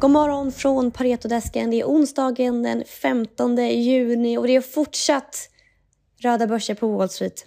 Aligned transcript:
God 0.00 0.10
morgon 0.10 0.52
från 0.52 0.90
Paretodesken. 0.90 1.70
Det 1.70 1.80
är 1.80 1.84
onsdagen 1.84 2.62
den 2.62 2.84
15 2.84 3.56
juni 3.56 4.38
och 4.38 4.46
det 4.46 4.56
är 4.56 4.60
fortsatt 4.60 5.50
röda 6.18 6.46
börser 6.46 6.74
på 6.74 6.88
Wall 6.88 7.08
Street. 7.08 7.46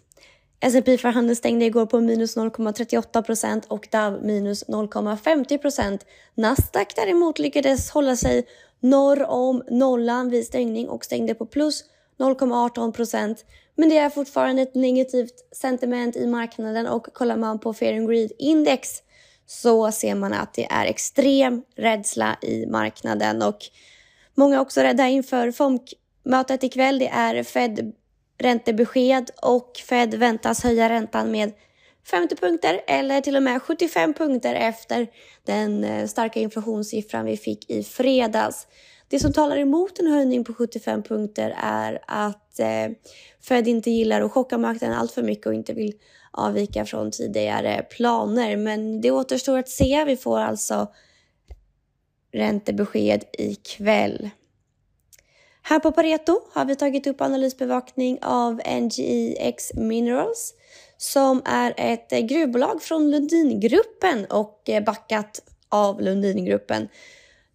S&P 0.60 0.98
för 0.98 1.10
handeln 1.10 1.36
stängde 1.36 1.66
igår 1.66 1.86
på 1.86 2.00
minus 2.00 2.38
0,38 2.38 3.68
och 3.68 3.88
Dow 3.92 4.26
minus 4.26 4.68
0,50. 4.68 6.00
Nasdaq 6.36 6.96
däremot 6.96 7.40
lyckades 7.40 7.90
hålla 7.90 8.16
sig 8.16 8.48
norr 8.80 9.24
om 9.24 9.64
nollan 9.70 10.30
vid 10.30 10.46
stängning 10.46 10.90
och 10.90 11.06
stängde 11.06 11.34
på 11.34 11.46
plus 11.46 11.84
0,18. 12.20 13.36
Men 13.76 13.90
det 13.90 13.98
är 13.98 14.10
fortfarande 14.10 14.62
ett 14.62 14.76
negativt 14.76 15.56
sentiment 15.56 16.16
i 16.16 16.28
marknaden 16.28 16.88
och 16.88 17.14
kollar 17.14 17.38
man 17.38 17.60
på 17.60 17.74
Fear 17.74 17.94
and 17.94 18.10
Greed 18.10 18.32
Index 18.40 19.02
så 19.52 19.92
ser 19.92 20.16
man 20.16 20.34
att 20.34 20.54
det 20.54 20.68
är 20.72 20.86
extrem 20.86 21.64
rädsla 21.76 22.38
i 22.42 22.66
marknaden 22.66 23.42
och 23.42 23.58
många 24.36 24.56
är 24.56 24.60
också 24.60 24.82
rädda 24.82 25.08
inför 25.08 25.52
FOMC-mötet 25.52 26.64
ikväll. 26.64 27.00
Det 27.00 27.08
är 27.08 27.44
Fed 27.44 27.94
räntebesked 28.38 29.32
och 29.42 29.72
Fed 29.90 30.14
väntas 30.14 30.64
höja 30.64 30.90
räntan 30.90 31.32
med 31.32 31.52
50 32.12 32.36
punkter 32.36 32.82
eller 32.88 33.22
till 33.22 33.36
och 33.36 33.44
med 33.44 33.62
75 33.62 34.14
punkter 34.14 34.56
efter 34.56 35.08
den 35.46 35.84
eh, 35.84 36.08
starka 36.08 36.40
inflationssiffran 36.40 37.26
vi 37.26 37.38
fick 37.38 37.70
i 37.70 37.84
fredags. 37.84 38.68
Det 39.12 39.20
som 39.20 39.34
talar 39.34 39.58
emot 39.58 40.00
en 40.00 40.08
höjning 40.08 40.44
på 40.44 40.54
75 40.54 41.04
punkter 41.04 41.56
är 41.58 42.00
att 42.08 42.60
eh, 42.60 42.88
Fed 43.42 43.68
inte 43.68 43.92
gillar 43.92 44.22
att 44.22 44.32
chocka 44.32 44.58
marknaden 44.58 44.98
allt 44.98 45.12
för 45.12 45.24
mycket 45.24 45.46
och 45.46 45.54
inte 45.54 45.74
vill 45.74 45.94
avvika 46.32 46.86
från 46.86 47.12
tidigare 47.12 47.86
planer. 47.90 48.58
Men 48.58 49.02
det 49.02 49.12
återstår 49.12 49.58
att 49.58 49.70
se. 49.70 50.04
Vi 50.06 50.18
får 50.18 50.40
alltså 50.40 50.88
räntebesked 52.34 53.24
ikväll. 53.34 54.30
Här 55.62 55.80
på 55.80 55.92
Pareto 55.92 56.42
har 56.54 56.66
vi 56.66 56.76
tagit 56.76 57.08
upp 57.08 57.22
analysbevakning 57.22 58.20
av 58.22 58.62
NGEX 58.82 59.74
Minerals 59.74 60.54
som 60.98 61.42
är 61.46 61.74
ett 61.78 62.12
eh, 62.12 62.20
gruvbolag 62.20 62.82
från 62.82 63.12
Lundingruppen 63.12 64.26
och 64.26 64.70
eh, 64.70 64.84
backat 64.84 65.42
av 65.70 66.02
Lundingruppen. 66.02 66.88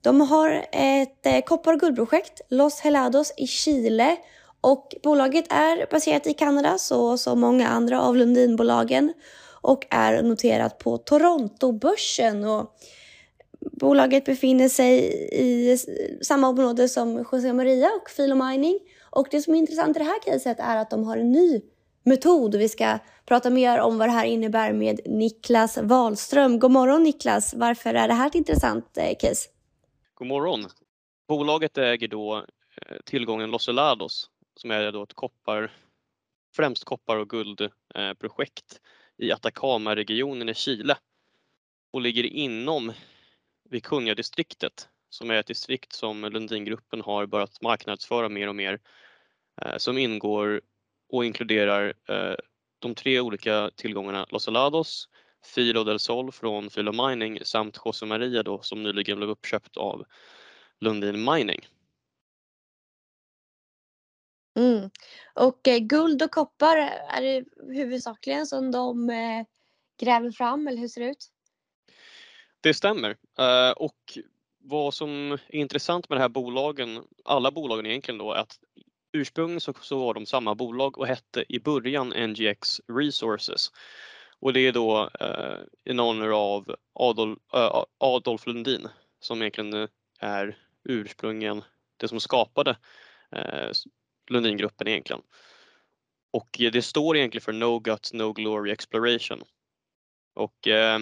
De 0.06 0.20
har 0.20 0.66
ett 0.72 1.26
eh, 1.26 1.40
koppar 1.40 1.72
och 1.72 1.80
guldprojekt, 1.80 2.40
Los 2.48 2.80
Helados 2.80 3.32
i 3.36 3.46
Chile 3.46 4.16
och 4.60 4.94
bolaget 5.02 5.44
är 5.48 5.90
baserat 5.90 6.26
i 6.26 6.34
Kanada 6.34 6.78
så 6.78 7.18
som 7.18 7.40
många 7.40 7.68
andra 7.68 8.00
av 8.00 8.16
Lundinbolagen 8.16 9.12
och 9.62 9.86
är 9.90 10.22
noterat 10.22 10.78
på 10.78 10.98
Torontobörsen. 10.98 12.44
Och 12.44 12.76
bolaget 13.60 14.24
befinner 14.24 14.68
sig 14.68 14.98
i 15.32 15.78
samma 16.22 16.48
område 16.48 16.88
som 16.88 17.26
José 17.32 17.52
Maria 17.52 17.90
och 18.02 18.10
Filo 18.10 18.34
Mining. 18.34 18.78
Och 19.10 19.28
det 19.30 19.40
som 19.40 19.54
är 19.54 19.58
intressant 19.58 19.96
i 19.96 19.98
det 19.98 20.04
här 20.04 20.22
caset 20.22 20.60
är 20.60 20.76
att 20.76 20.90
de 20.90 21.04
har 21.04 21.16
en 21.16 21.32
ny 21.32 21.60
metod. 22.04 22.54
Vi 22.54 22.68
ska 22.68 22.98
prata 23.28 23.50
mer 23.50 23.80
om 23.80 23.98
vad 23.98 24.08
det 24.08 24.12
här 24.12 24.26
innebär 24.26 24.72
med 24.72 25.00
Niklas 25.04 25.78
Wahlström. 25.82 26.58
God 26.58 26.70
morgon 26.70 27.02
Niklas! 27.02 27.54
Varför 27.54 27.94
är 27.94 28.08
det 28.08 28.14
här 28.14 28.26
ett 28.26 28.34
intressant 28.34 28.98
eh, 28.98 29.16
case? 29.18 29.48
God 30.18 30.28
morgon! 30.28 30.66
Bolaget 31.28 31.78
äger 31.78 32.08
då 32.08 32.36
eh, 32.82 32.96
tillgången 33.04 33.50
Los 33.50 33.66
Helados 33.66 34.30
som 34.54 34.70
är 34.70 34.92
då 34.92 35.02
ett 35.02 35.14
koppar, 35.14 35.72
främst 36.54 36.84
koppar 36.84 37.16
och 37.16 37.28
guldprojekt 37.28 38.80
eh, 39.18 39.26
i 39.26 39.32
Atacama-regionen 39.32 40.48
i 40.48 40.54
Chile 40.54 40.96
och 41.90 42.00
ligger 42.00 42.24
inom 42.24 42.92
Vicuña-distriktet 43.70 44.88
som 45.10 45.30
är 45.30 45.34
ett 45.34 45.46
distrikt 45.46 45.92
som 45.92 46.24
Lundingruppen 46.24 47.00
har 47.00 47.26
börjat 47.26 47.62
marknadsföra 47.62 48.28
mer 48.28 48.48
och 48.48 48.56
mer 48.56 48.80
eh, 49.62 49.76
som 49.76 49.98
ingår 49.98 50.60
och 51.08 51.24
inkluderar 51.24 51.94
de 52.78 52.94
tre 52.94 53.20
olika 53.20 53.70
tillgångarna 53.76 54.26
Los 54.30 54.46
Helados, 54.46 55.08
Filo 55.44 55.84
del 55.84 55.98
Sol 55.98 56.32
från 56.32 56.70
Filo 56.70 57.08
Mining 57.08 57.38
samt 57.44 57.78
José 57.84 58.06
Maria 58.06 58.42
då 58.42 58.62
som 58.62 58.82
nyligen 58.82 59.16
blev 59.16 59.30
uppköpt 59.30 59.76
av 59.76 60.04
Lundin 60.80 61.24
Mining. 61.24 61.66
Mm. 64.56 64.90
Och 65.34 65.68
eh, 65.68 65.78
guld 65.78 66.22
och 66.22 66.30
koppar, 66.30 66.76
är 67.08 67.22
det 67.22 67.44
huvudsakligen 67.74 68.46
som 68.46 68.70
de 68.70 69.10
eh, 69.10 69.46
gräver 70.00 70.30
fram 70.30 70.68
eller 70.68 70.78
hur 70.78 70.88
ser 70.88 71.00
det 71.00 71.10
ut? 71.10 71.30
Det 72.60 72.74
stämmer 72.74 73.10
uh, 73.10 73.72
och 73.76 74.18
vad 74.58 74.94
som 74.94 75.32
är 75.32 75.54
intressant 75.54 76.08
med 76.08 76.18
de 76.18 76.20
här 76.20 76.28
bolagen, 76.28 77.02
alla 77.24 77.50
bolagen 77.50 77.86
egentligen 77.86 78.18
då, 78.18 78.32
är 78.32 78.38
att 78.38 78.58
ursprungligen 79.12 79.60
så, 79.60 79.74
så 79.80 79.98
var 79.98 80.14
de 80.14 80.26
samma 80.26 80.54
bolag 80.54 80.98
och 80.98 81.06
hette 81.06 81.44
i 81.48 81.60
början 81.60 82.08
NGX 82.08 82.80
Resources. 82.88 83.70
Och 84.40 84.52
det 84.52 84.60
är 84.60 84.72
då 84.72 85.10
eh, 85.20 85.58
in 85.90 85.98
honor 85.98 86.32
av 86.32 86.76
Adolf, 86.92 87.38
uh, 87.54 87.84
Adolf 87.98 88.46
Lundin 88.46 88.88
som 89.20 89.42
egentligen 89.42 89.72
eh, 89.72 89.88
är 90.20 90.58
ursprungligen 90.84 91.64
det 91.96 92.08
som 92.08 92.20
skapade 92.20 92.76
eh, 93.32 93.70
Lundingruppen 94.30 94.88
egentligen. 94.88 95.22
Och 96.30 96.48
det 96.58 96.82
står 96.82 97.16
egentligen 97.16 97.44
för 97.44 97.52
No 97.52 97.78
Guts 97.78 98.12
No 98.12 98.32
Glory 98.32 98.70
Exploration. 98.70 99.42
Och 100.34 100.68
eh, 100.68 100.98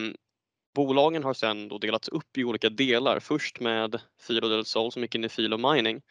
bolagen 0.75 1.25
har 1.25 1.34
sedan 1.34 1.69
då 1.69 1.78
delats 1.78 2.09
upp 2.09 2.39
i 2.39 2.45
olika 2.45 2.69
delar. 2.69 3.21
Först 3.21 3.61
med 3.61 4.01
Filo 4.21 4.49
del 4.49 4.65
Sol 4.65 4.93
som 4.93 5.03
gick 5.03 5.15
in 5.15 5.25
i 5.25 5.28
Filo 5.28 5.72
Mining 5.72 6.03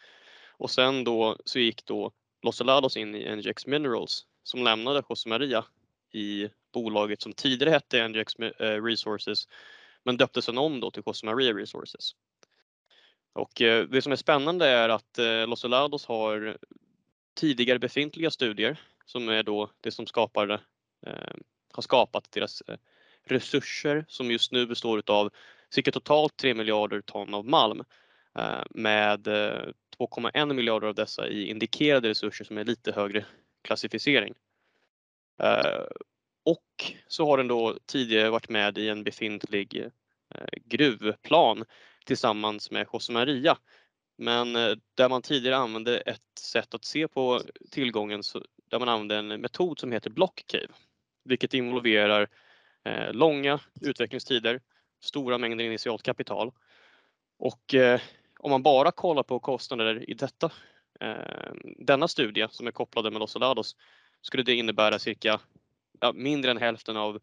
och 0.58 0.72
sen 0.72 1.04
då 1.04 1.38
så 1.46 1.60
gick 1.60 1.86
då 1.86 2.12
Los 2.42 2.62
Alados 2.62 2.98
in 2.98 3.16
i 3.16 3.36
NGX 3.36 3.68
Minerals 3.68 4.26
som 4.44 4.64
lämnade 4.64 5.04
José 5.10 5.30
Maria 5.30 5.66
i 6.14 6.50
bolaget 6.74 7.22
som 7.22 7.34
tidigare 7.34 7.70
hette 7.70 8.08
NGX 8.08 8.36
eh, 8.36 8.84
Resources 8.84 9.48
men 10.04 10.18
döptes 10.18 10.46
sen 10.46 10.58
om 10.58 10.80
då 10.80 10.92
till 10.92 11.04
José 11.06 11.26
Maria 11.26 11.54
Resources. 11.54 12.16
Och 13.34 13.62
eh, 13.62 13.84
det 13.84 14.02
som 14.02 14.12
är 14.12 14.16
spännande 14.16 14.68
är 14.68 14.90
att 14.90 15.20
eh, 15.20 15.48
Los 15.48 15.64
Helados 15.64 16.06
har 16.06 16.58
tidigare 17.36 17.80
befintliga 17.80 18.32
studier 18.32 18.80
som 19.06 19.30
är 19.30 19.44
då 19.44 19.72
det 19.82 19.92
som 19.92 20.06
skapar, 20.06 20.62
har 21.74 21.82
skapat 21.82 22.32
deras 22.32 22.64
resurser 23.26 24.06
som 24.08 24.32
just 24.32 24.52
nu 24.52 24.66
består 24.66 25.04
av 25.08 25.34
cirka 25.70 25.92
totalt 25.92 26.38
3 26.38 26.54
miljarder 26.54 27.02
ton 27.02 27.34
av 27.34 27.46
malm 27.46 27.84
med 28.70 29.28
2,1 29.28 30.54
miljarder 30.54 30.88
av 30.88 30.96
dessa 30.96 31.28
i 31.28 31.50
indikerade 31.50 32.10
resurser 32.10 32.46
som 32.46 32.58
är 32.58 32.66
lite 32.66 32.92
högre 32.92 33.26
klassificering. 33.62 34.34
Och 36.46 36.94
så 37.08 37.26
har 37.26 37.38
den 37.38 37.48
då 37.48 37.78
tidigare 37.86 38.30
varit 38.30 38.50
med 38.50 38.78
i 38.78 38.90
en 38.90 39.04
befintlig 39.04 39.78
eh, 40.36 40.46
gruvplan 40.66 41.66
tillsammans 42.06 42.72
med 42.72 42.88
José 42.94 43.14
Maria. 43.14 43.58
Men 44.18 44.56
eh, 44.56 44.76
där 44.96 45.10
man 45.10 45.22
tidigare 45.22 45.58
använde 45.58 45.98
ett 45.98 46.40
sätt 46.40 46.74
att 46.74 46.86
se 46.86 47.08
på 47.08 47.42
tillgången 47.72 48.24
så, 48.24 48.44
där 48.70 48.80
man 48.80 48.90
använde 48.90 49.16
en 49.16 49.42
metod 49.42 49.80
som 49.80 49.92
heter 49.92 50.10
block 50.10 50.44
cave, 50.48 50.74
vilket 51.24 51.54
involverar 51.54 52.28
eh, 52.86 53.14
långa 53.14 53.60
utvecklingstider, 53.82 54.62
stora 55.02 55.38
mängder 55.38 55.66
initialt 55.66 56.04
kapital. 56.04 56.52
Och 57.40 57.74
eh, 57.74 58.02
om 58.40 58.52
man 58.52 58.64
bara 58.64 58.92
kollar 58.92 59.24
på 59.24 59.40
kostnader 59.40 60.10
i 60.10 60.14
detta, 60.14 60.52
eh, 61.00 61.54
denna 61.78 62.08
studie 62.08 62.48
som 62.52 62.68
är 62.68 62.72
kopplade 62.72 63.12
med 63.12 63.20
Los 63.20 63.36
Alados 63.36 63.76
skulle 64.22 64.44
det 64.44 64.56
innebära 64.56 65.00
cirka 65.00 65.40
ja, 66.04 66.14
mindre 66.14 66.52
än 66.52 66.58
hälften 66.58 66.98
av 66.98 67.20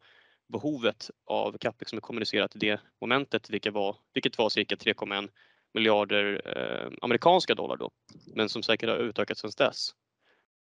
behovet 0.49 1.11
av 1.25 1.59
capex 1.59 1.91
som 1.91 1.97
är 1.97 2.01
kommunicerat 2.01 2.57
i 2.57 2.59
det 2.59 2.81
momentet, 3.01 3.51
vilket 3.51 3.73
var, 3.73 3.97
vilket 4.15 4.39
var 4.39 4.49
cirka 4.49 4.75
3,1 4.75 5.29
miljarder 5.75 6.43
eh, 6.57 6.93
amerikanska 7.03 7.55
dollar 7.55 7.77
då, 7.77 7.91
men 8.35 8.49
som 8.49 8.63
säkert 8.63 8.89
har 8.89 8.97
utökats 8.97 9.41
sedan 9.41 9.51
dess. 9.59 9.91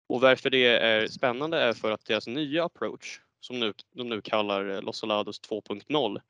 Och 0.09 0.21
varför 0.21 0.51
det 0.51 0.67
är 0.67 1.07
spännande 1.07 1.61
är 1.61 1.73
för 1.73 1.93
att 1.93 2.05
deras 2.05 2.27
nya 2.27 2.65
approach, 2.65 3.21
som 3.41 3.61
nu, 3.61 3.73
de 3.95 4.09
nu 4.09 4.21
kallar 4.21 4.71
eh, 4.71 4.83
Los 4.83 5.03
Alados 5.03 5.41
2.0, 5.41 6.21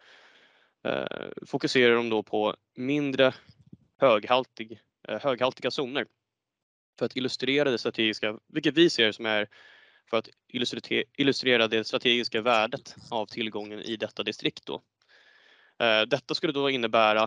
eh, 0.84 1.46
fokuserar 1.46 1.94
de 1.94 2.08
då 2.08 2.22
på 2.22 2.56
mindre 2.76 3.34
höghaltig, 3.98 4.80
eh, 5.08 5.20
höghaltiga 5.20 5.70
zoner 5.70 6.06
för 6.98 7.06
att 7.06 7.16
illustrera 7.16 7.70
det 7.70 7.78
strategiska, 7.78 8.38
vilket 8.48 8.74
vi 8.74 8.90
ser 8.90 9.12
som 9.12 9.26
är 9.26 9.48
för 10.10 10.16
att 10.16 10.28
illustrera 11.16 11.68
det 11.68 11.84
strategiska 11.84 12.42
värdet 12.42 12.96
av 13.10 13.26
tillgången 13.26 13.80
i 13.80 13.96
detta 13.96 14.22
distrikt. 14.22 14.66
Då. 14.66 14.82
Eh, 15.78 16.02
detta 16.02 16.34
skulle 16.34 16.52
då 16.52 16.70
innebära 16.70 17.22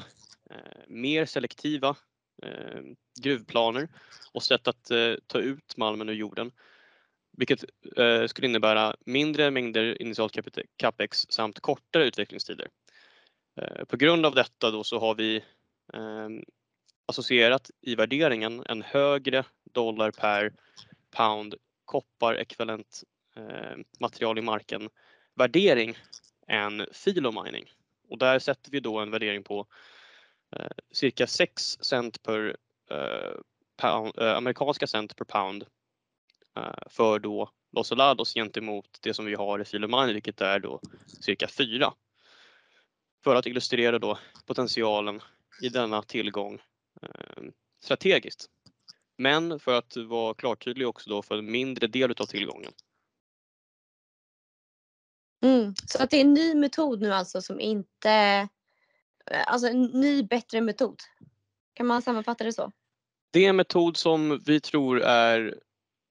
eh, 0.49 0.81
mer 0.87 1.25
selektiva 1.25 1.95
eh, 2.43 2.81
gruvplaner 3.21 3.89
och 4.31 4.43
sätt 4.43 4.67
att 4.67 4.91
ta 5.27 5.39
ut 5.39 5.77
malmen 5.77 6.09
ur 6.09 6.13
jorden. 6.13 6.51
Vilket 7.37 7.63
skulle 8.27 8.47
innebära 8.47 8.95
mindre 9.05 9.51
mängder 9.51 10.01
initialt 10.01 10.37
capex 10.77 11.25
samt 11.29 11.59
kortare 11.59 12.05
utvecklingstider. 12.05 12.67
På 13.87 13.97
grund 13.97 14.25
av 14.25 14.35
detta 14.35 14.71
då 14.71 14.83
så 14.83 14.99
har 14.99 15.15
vi 15.15 15.43
ehm, 15.93 16.43
associerat 17.05 17.71
i 17.81 17.95
värderingen 17.95 18.63
en 18.65 18.81
högre 18.81 19.43
dollar 19.63 20.11
per 20.11 20.53
pound 21.11 21.55
kopparekvivalent 21.85 23.03
eh, 23.35 23.77
material 23.99 24.37
i 24.37 24.41
marken 24.41 24.89
värdering 25.35 25.97
än 26.47 26.87
filomining. 26.91 27.71
Och 28.09 28.17
där 28.17 28.39
sätter 28.39 28.71
vi 28.71 28.79
då 28.79 28.99
en 28.99 29.11
värdering 29.11 29.43
på 29.43 29.67
eh, 30.55 30.71
cirka 30.91 31.27
6 31.27 31.63
cent 31.63 32.23
per 32.23 32.57
eh, 32.91 33.33
pound, 33.77 34.17
eh, 34.17 34.35
amerikanska 34.37 34.87
cent 34.87 35.15
per 35.15 35.25
pound 35.25 35.65
eh, 36.57 36.87
för 36.89 37.19
då 37.19 37.49
Los 37.71 37.91
Alados 37.91 38.33
gentemot 38.33 38.99
det 39.01 39.13
som 39.13 39.25
vi 39.25 39.35
har 39.35 39.59
i 39.59 39.65
filomining 39.65 40.13
vilket 40.13 40.41
är 40.41 40.59
då 40.59 40.81
cirka 41.21 41.47
4. 41.47 41.93
För 43.23 43.35
att 43.35 43.45
illustrera 43.45 43.99
då 43.99 44.19
potentialen 44.45 45.21
i 45.61 45.69
denna 45.69 46.01
tillgång 46.01 46.61
eh, 47.01 47.43
strategiskt. 47.79 48.49
Men 49.17 49.59
för 49.59 49.73
att 49.73 49.97
vara 49.97 50.33
klartydlig 50.33 50.87
också 50.87 51.09
då 51.09 51.21
för 51.21 51.37
en 51.37 51.51
mindre 51.51 51.87
del 51.87 52.11
utav 52.11 52.25
tillgången. 52.25 52.71
Mm. 55.43 55.75
Så 55.87 56.03
att 56.03 56.09
det 56.09 56.17
är 56.17 56.21
en 56.21 56.33
ny 56.33 56.55
metod 56.55 57.01
nu 57.01 57.13
alltså 57.13 57.41
som 57.41 57.59
inte, 57.59 58.47
alltså 59.47 59.67
en 59.67 59.81
ny 59.81 60.23
bättre 60.23 60.61
metod. 60.61 60.99
Kan 61.73 61.87
man 61.87 62.01
sammanfatta 62.01 62.43
det 62.43 62.53
så? 62.53 62.71
Det 63.31 63.45
är 63.45 63.49
en 63.49 63.55
metod 63.55 63.97
som 63.97 64.41
vi 64.45 64.59
tror 64.59 65.01
är, 65.01 65.59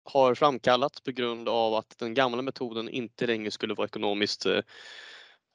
har 0.04 0.34
framkallats 0.34 1.00
på 1.00 1.10
grund 1.10 1.48
av 1.48 1.74
att 1.74 1.98
den 1.98 2.14
gamla 2.14 2.42
metoden 2.42 2.88
inte 2.88 3.26
längre 3.26 3.50
skulle 3.50 3.74
vara 3.74 3.86
ekonomiskt 3.86 4.46
eh, 4.46 4.60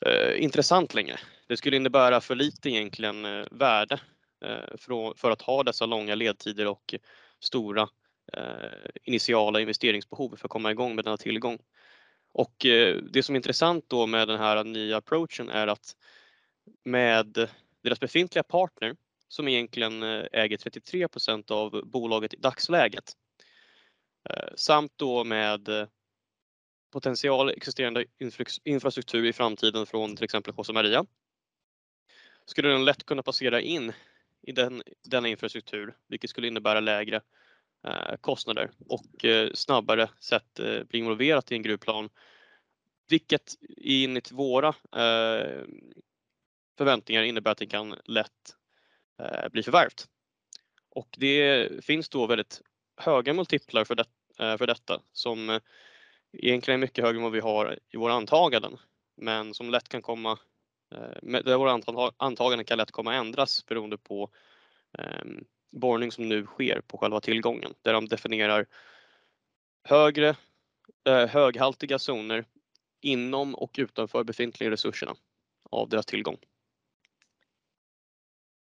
eh 0.06 0.44
intressant 0.44 0.94
längre. 0.94 1.20
Det 1.48 1.58
skulle 1.58 1.78
innebära 1.78 2.22
för 2.22 2.36
lite 2.36 2.70
egentligen 2.70 3.26
eh, 3.26 3.46
värde 3.52 4.00
eh, 4.46 4.78
för, 4.78 5.18
för 5.18 5.32
att 5.32 5.42
ha 5.42 5.64
dessa 5.64 5.86
långa 5.86 6.16
ledtider 6.16 6.68
och 6.68 6.96
stora 7.40 7.90
eh, 8.34 8.90
initiala 9.04 9.62
investeringsbehov 9.62 10.36
för 10.36 10.48
att 10.48 10.52
komma 10.52 10.72
igång 10.72 10.96
med 10.96 11.06
denna 11.06 11.18
tillgång. 11.18 11.60
Och 12.34 12.66
eh, 12.66 12.98
det 12.98 13.24
som 13.24 13.36
är 13.36 13.38
intressant 13.38 13.86
då 13.88 14.08
med 14.08 14.28
den 14.28 14.40
här 14.40 14.64
nya 14.64 14.98
approachen 14.98 15.50
är 15.50 15.68
att 15.68 15.96
med 16.84 17.50
deras 17.84 18.00
befintliga 18.00 18.44
partner 18.44 18.96
som 19.28 19.48
egentligen 19.48 20.04
eh, 20.04 20.26
äger 20.32 20.58
33% 20.58 21.52
av 21.52 21.86
bolaget 21.86 22.34
i 22.34 22.38
dagsläget 22.38 23.12
eh, 24.30 24.54
samt 24.56 24.92
då 24.96 25.24
med 25.24 25.88
potential 26.92 27.50
existerande 27.50 28.06
infrastruktur 28.64 29.26
i 29.26 29.34
framtiden 29.34 29.86
från 29.86 30.16
till 30.16 30.24
exempel 30.24 30.54
José 30.58 30.74
Maria 30.74 31.06
skulle 32.46 32.70
den 32.70 32.86
lätt 32.86 33.06
kunna 33.06 33.24
passera 33.24 33.62
in 33.62 33.94
i 34.42 34.52
den, 34.52 34.84
denna 35.04 35.28
infrastruktur 35.28 35.96
vilket 36.08 36.30
skulle 36.30 36.48
innebära 36.48 36.80
lägre 36.80 37.22
Eh, 37.88 38.16
kostnader 38.22 38.72
och 38.90 39.26
eh, 39.26 39.50
snabbare 39.54 40.10
sätt 40.20 40.60
eh, 40.60 40.84
bli 40.84 41.00
involverat 41.00 41.52
i 41.52 41.56
en 41.56 41.62
gruvplan. 41.62 42.10
Vilket 43.10 43.54
enligt 43.78 44.32
våra 44.32 44.68
eh, 44.68 45.64
förväntningar 46.78 47.24
innebär 47.24 47.52
att 47.52 47.58
det 47.58 47.66
kan 47.66 47.96
lätt 48.06 48.56
eh, 49.20 49.50
bli 49.50 49.64
förvärvt. 49.64 50.08
Och 50.90 51.16
det 51.18 51.70
finns 51.86 52.10
då 52.10 52.28
väldigt 52.28 52.62
höga 52.98 53.34
multiplar 53.34 53.84
för, 53.84 53.96
det, 53.96 54.06
eh, 54.40 54.58
för 54.58 54.68
detta 54.68 55.02
som 55.12 55.60
egentligen 56.34 56.80
är 56.80 56.82
mycket 56.82 57.04
högre 57.04 57.18
än 57.18 57.24
vad 57.24 57.32
vi 57.32 57.40
har 57.40 57.80
i 57.90 57.98
våra 57.98 58.14
antaganden 58.14 58.78
men 59.16 59.54
som 59.54 59.70
lätt 59.70 59.90
kan 59.90 60.02
komma 60.02 60.40
där 61.22 61.58
våra 61.58 62.12
antaganden 62.18 62.66
kan 62.66 62.78
lätt 62.78 62.92
komma 62.92 63.14
ändras 63.14 63.66
beroende 63.66 63.98
på 63.98 64.30
ehm, 64.98 65.46
borrning 65.72 66.12
som 66.12 66.30
nu 66.30 66.46
sker 66.46 66.82
på 66.88 66.98
själva 66.98 67.20
tillgången 67.20 67.74
där 67.82 67.94
de 67.94 68.08
definierar 68.08 68.66
högre 69.84 70.36
eh, 71.08 71.28
höghaltiga 71.28 72.00
zoner 72.00 72.46
inom 73.02 73.56
och 73.56 73.76
utanför 73.78 74.24
befintliga 74.24 74.72
resurserna 74.72 75.16
av 75.70 75.90
deras 75.90 76.06
tillgång. 76.06 76.38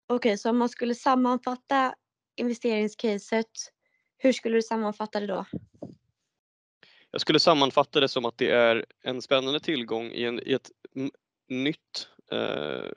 Okej, 0.06 0.16
okay, 0.16 0.36
så 0.36 0.50
om 0.50 0.58
man 0.58 0.68
skulle 0.68 0.94
sammanfatta 0.94 1.94
investeringscaset, 2.36 3.50
hur 4.18 4.32
skulle 4.32 4.56
du 4.56 4.62
sammanfatta 4.62 5.20
det 5.20 5.26
då? 5.26 5.44
Jag 7.10 7.20
skulle 7.20 7.40
sammanfatta 7.40 8.00
det 8.00 8.08
som 8.08 8.24
att 8.24 8.38
det 8.38 8.50
är 8.50 8.86
en 9.02 9.22
spännande 9.22 9.60
tillgång 9.60 10.06
i, 10.06 10.24
en, 10.24 10.48
i 10.48 10.52
ett 10.52 10.70
nytt 11.52 12.08
eh, 12.32 12.90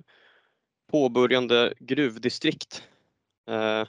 påbörjande 0.92 1.74
gruvdistrikt 1.80 2.84
eh, 3.50 3.88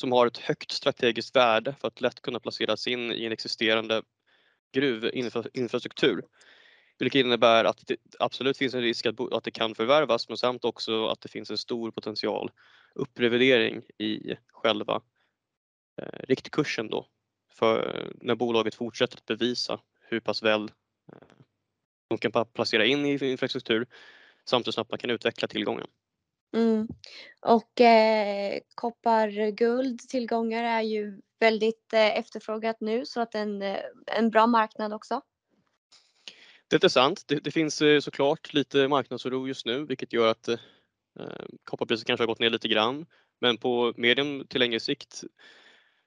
som 0.00 0.12
har 0.12 0.26
ett 0.26 0.38
högt 0.38 0.70
strategiskt 0.70 1.36
värde 1.36 1.74
för 1.80 1.88
att 1.88 2.00
lätt 2.00 2.22
kunna 2.22 2.40
placeras 2.40 2.86
in 2.86 3.12
i 3.12 3.24
en 3.24 3.32
existerande 3.32 4.02
gruvinfrastruktur. 4.72 6.22
Vilket 6.98 7.20
innebär 7.20 7.64
att 7.64 7.86
det 7.86 7.96
absolut 8.18 8.58
finns 8.58 8.74
en 8.74 8.80
risk 8.80 9.06
att, 9.06 9.32
att 9.32 9.44
det 9.44 9.50
kan 9.50 9.74
förvärvas 9.74 10.28
men 10.28 10.36
samt 10.36 10.64
också 10.64 11.06
att 11.06 11.20
det 11.20 11.28
finns 11.28 11.50
en 11.50 11.58
stor 11.58 11.90
potential 11.90 12.50
upprevidering 12.94 13.82
i 13.98 14.36
själva 14.52 15.02
eh, 16.02 16.20
riktkursen 16.28 16.88
då 16.88 17.06
för 17.52 18.06
när 18.20 18.34
bolaget 18.34 18.74
fortsätter 18.74 19.16
att 19.16 19.26
bevisa 19.26 19.80
hur 20.00 20.20
pass 20.20 20.42
väl 20.42 20.70
eh, 21.12 21.45
de 22.08 22.18
kan 22.18 22.46
placera 22.46 22.84
in 22.84 23.06
i 23.06 23.30
infrastruktur 23.30 23.86
samt 24.44 24.66
hur 24.66 24.72
snabbt 24.72 24.90
man 24.90 24.98
kan 24.98 25.10
utveckla 25.10 25.48
tillgången. 25.48 25.86
Mm. 26.56 26.88
Och 27.40 27.80
eh, 27.80 28.60
koppar 28.74 29.50
guld 29.50 30.00
tillgångar 30.00 30.64
är 30.64 30.82
ju 30.82 31.20
väldigt 31.40 31.92
eh, 31.92 32.18
efterfrågat 32.18 32.76
nu 32.80 33.06
så 33.06 33.20
att 33.20 33.34
en, 33.34 33.62
eh, 33.62 33.80
en 34.06 34.30
bra 34.30 34.46
marknad 34.46 34.92
också. 34.92 35.20
Det 36.68 36.84
är 36.84 36.88
sant. 36.88 37.24
Det, 37.26 37.40
det 37.40 37.50
finns 37.50 37.82
eh, 37.82 38.00
såklart 38.00 38.52
lite 38.52 38.88
marknadsoro 38.88 39.48
just 39.48 39.66
nu 39.66 39.84
vilket 39.84 40.12
gör 40.12 40.30
att 40.30 40.48
eh, 40.48 40.56
kopparpriset 41.64 42.06
kanske 42.06 42.22
har 42.22 42.28
gått 42.28 42.38
ner 42.38 42.50
lite 42.50 42.68
grann. 42.68 43.06
Men 43.40 43.56
på 43.56 43.94
medium 43.96 44.46
till 44.46 44.60
längre 44.60 44.80
sikt 44.80 45.24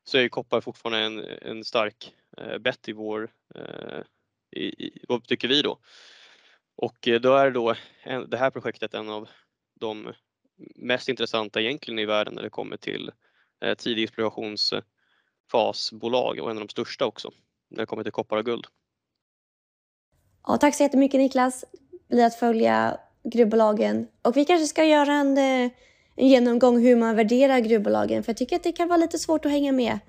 så 0.04 0.18
är 0.18 0.30
koppar 0.30 0.62
fortfarande 0.62 1.00
en, 1.00 1.20
en 1.42 1.64
stark 1.64 2.14
eh, 2.38 2.58
bett 2.58 2.90
i 2.90 2.94
vår, 2.94 3.32
eh, 3.56 4.02
i, 4.52 4.86
i, 4.86 5.06
vad 5.08 5.24
tycker 5.24 5.48
vi 5.48 5.62
då? 5.62 5.80
Och 6.76 7.08
eh, 7.08 7.22
då 7.22 7.36
är 7.36 7.52
då 7.52 7.76
det 8.28 8.38
här 8.38 8.50
projektet 8.50 8.94
en 8.94 9.10
av 9.10 9.30
de 9.80 10.14
mest 10.76 11.10
intressanta 11.10 11.62
egentligen 11.62 12.00
i 12.00 12.06
världen 12.06 12.34
när 12.34 12.42
det 12.42 12.50
kommer 12.50 12.78
till 12.78 13.12
eh, 13.62 13.76
tidig 13.76 14.04
explorationsfasbolag 14.04 16.40
och 16.40 16.52
en 16.52 16.58
av 16.58 16.64
de 16.64 16.70
största 16.70 17.06
också 17.06 17.32
när 17.70 17.78
det 17.78 17.86
kommer 17.86 18.04
till 18.04 18.12
koppar 18.12 18.38
och 18.38 18.46
guld. 18.46 18.66
Ja, 20.48 20.58
tack 20.58 20.76
så 20.76 20.84
jättemycket 20.84 21.20
Niklas. 21.20 21.66
Blir 22.10 22.26
att 22.26 22.36
följa 22.36 23.00
gruvbolagen 23.24 24.08
och 24.22 24.38
vi 24.38 24.46
kanske 24.46 24.68
ska 24.68 24.86
göra 24.86 25.14
en, 25.14 25.38
eh, 25.38 25.72
en 26.16 26.28
genomgång 26.28 26.80
hur 26.80 26.96
man 26.96 27.16
värderar 27.16 27.60
gruvbolagen 27.60 28.24
för 28.24 28.30
jag 28.30 28.38
tycker 28.38 28.56
att 28.56 28.64
det 28.64 28.72
kan 28.72 28.88
vara 28.88 28.98
lite 28.98 29.20
svårt 29.20 29.46
att 29.46 29.52
hänga 29.52 29.72
med 29.72 30.00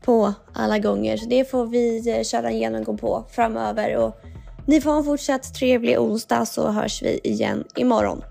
på 0.00 0.34
alla 0.52 0.78
gånger. 0.78 1.16
Så 1.16 1.26
det 1.26 1.50
får 1.50 1.66
vi 1.66 2.10
eh, 2.16 2.22
köra 2.22 2.50
en 2.50 2.58
genomgång 2.58 2.98
på 2.98 3.24
framöver 3.30 3.96
och 3.96 4.20
ni 4.66 4.80
får 4.80 4.96
en 4.96 5.04
fortsatt 5.04 5.54
trevlig 5.54 6.00
onsdag 6.00 6.46
så 6.46 6.70
hörs 6.70 7.02
vi 7.02 7.20
igen 7.24 7.64
imorgon. 7.76 8.22